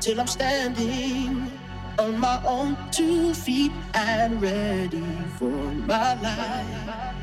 till 0.00 0.18
I'm 0.18 0.26
standing 0.26 1.52
on 1.98 2.18
my 2.18 2.40
own 2.46 2.76
two 2.90 3.34
feet 3.34 3.70
and 3.94 4.40
ready 4.40 5.04
for 5.38 5.50
my 5.86 6.14
life 6.22 7.14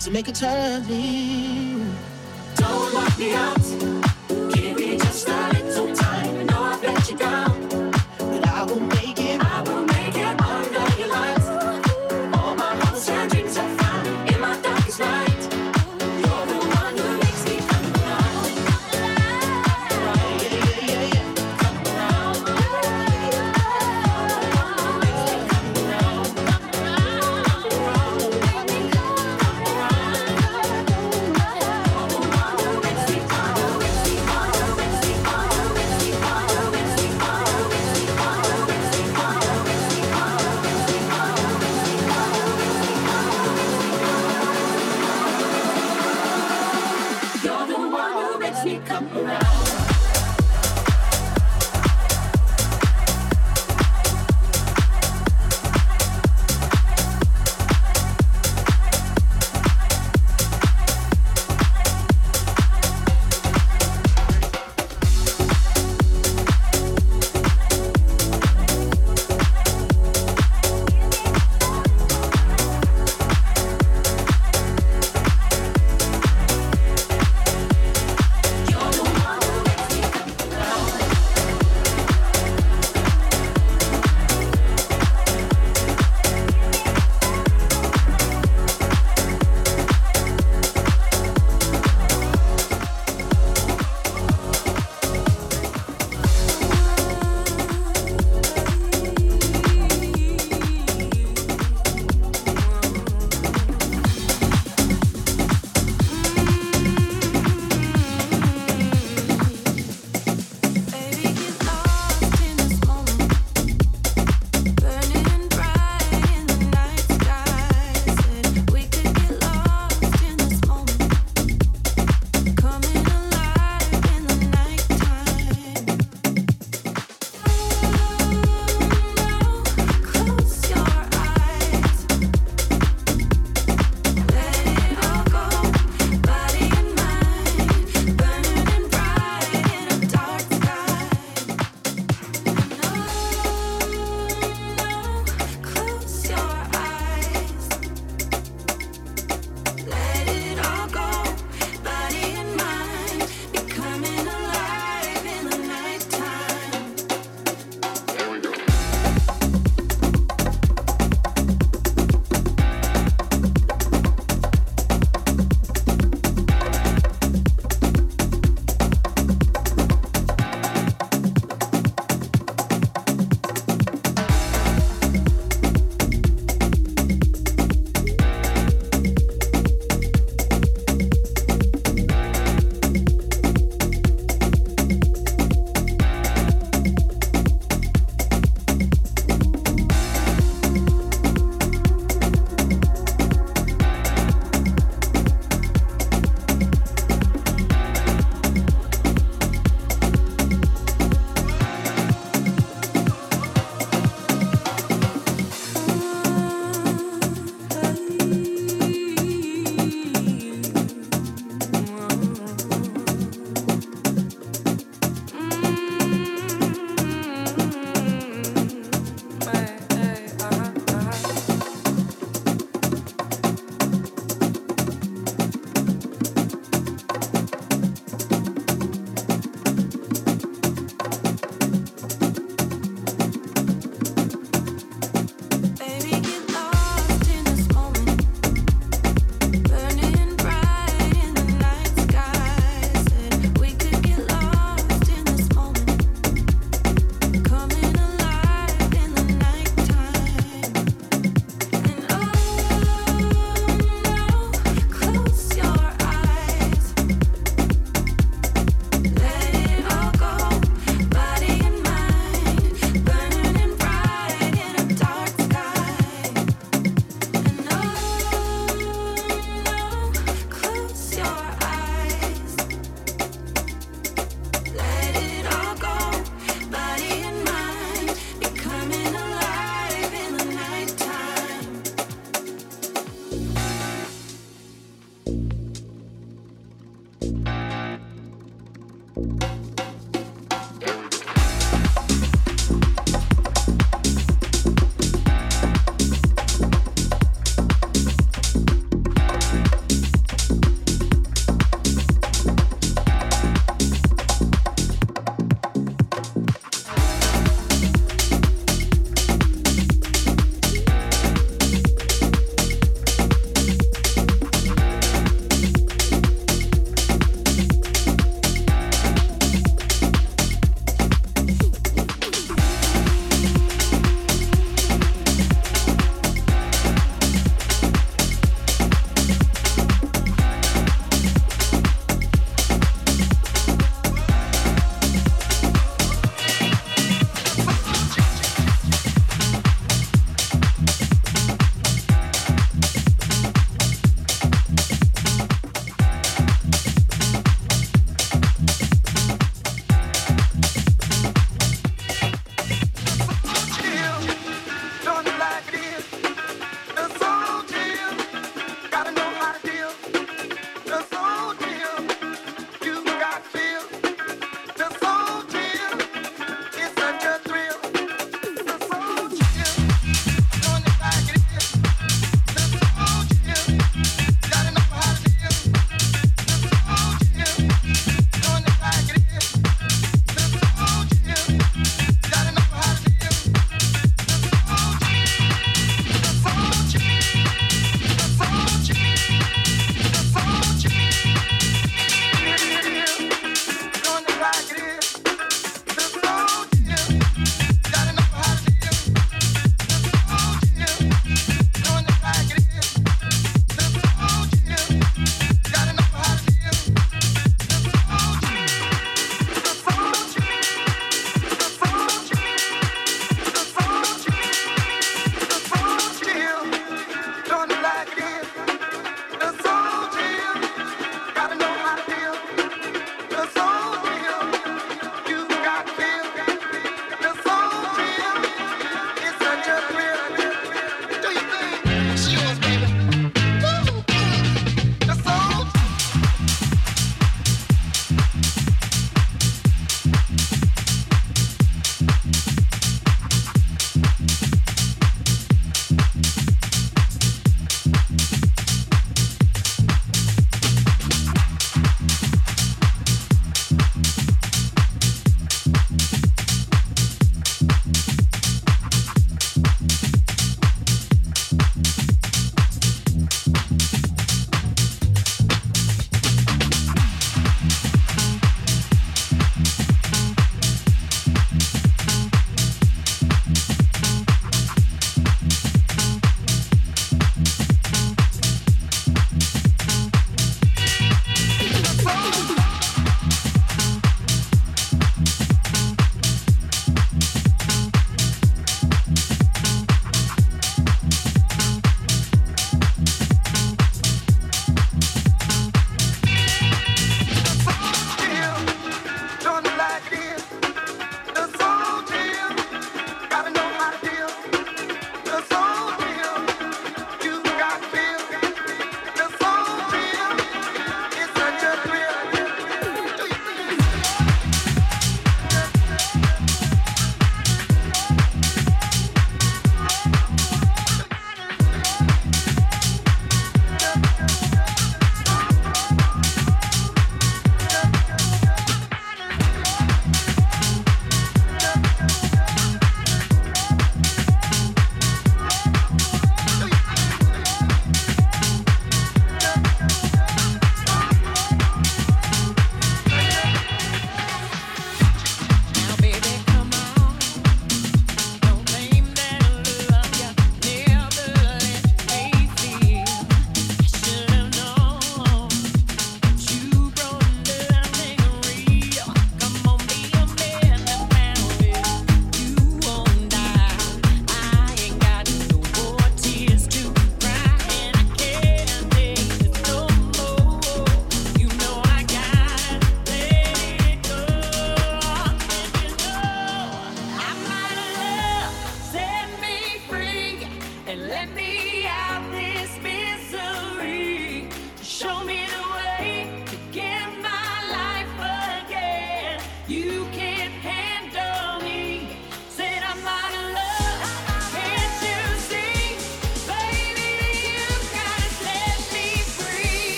to 0.00 0.10
make 0.10 0.28
a 0.28 0.32
turning. 0.32 1.94
Don't 2.56 2.94
lock 2.94 3.18
me 3.18 3.34
out. 3.34 4.13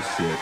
That 0.00 0.04
shit. 0.18 0.35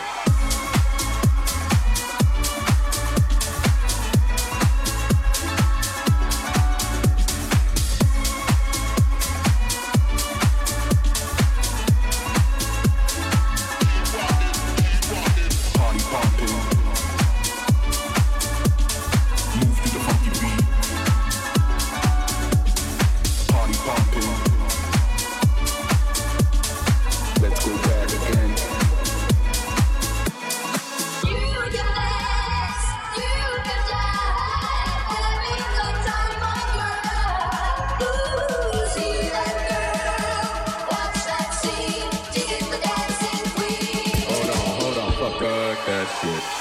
Yes. 46.25 46.54